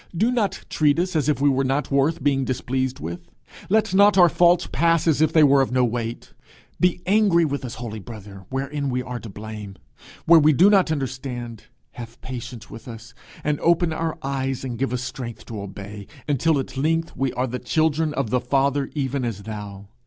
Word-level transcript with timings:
do 0.17 0.31
not 0.31 0.65
treat 0.67 0.97
us 0.97 1.15
as 1.15 1.29
if 1.29 1.39
we 1.39 1.47
were 1.47 1.63
not 1.63 1.91
worth 1.91 2.23
being 2.23 2.43
displeased 2.43 2.99
with; 2.99 3.29
let 3.69 3.93
not 3.93 4.17
our 4.17 4.29
faults 4.29 4.67
pass 4.71 5.07
as 5.07 5.21
if 5.21 5.31
they 5.31 5.43
were 5.43 5.61
of 5.61 5.71
no 5.71 5.85
weight. 5.85 6.33
Be 6.79 7.03
angry 7.05 7.45
with 7.45 7.63
us, 7.63 7.75
holy 7.75 7.99
brother, 7.99 8.43
wherein 8.49 8.89
we 8.89 9.03
are 9.03 9.19
to 9.19 9.29
blame; 9.29 9.75
where 10.25 10.39
we 10.39 10.53
do 10.53 10.71
not 10.71 10.91
understand, 10.91 11.65
have 11.91 12.19
patience 12.21 12.67
with 12.67 12.87
us, 12.87 13.13
and 13.43 13.59
open 13.59 13.93
our 13.93 14.17
eyes, 14.23 14.63
and 14.63 14.79
give 14.79 14.91
us 14.91 15.03
strength 15.03 15.45
to 15.45 15.61
obey, 15.61 16.07
until 16.27 16.57
at 16.57 16.75
length 16.77 17.15
we 17.15 17.31
are 17.33 17.45
the 17.45 17.59
children 17.59 18.11
of 18.15 18.31
the 18.31 18.41
Father 18.41 18.89
even 18.95 19.23
as 19.23 19.43
thou. 19.43 19.85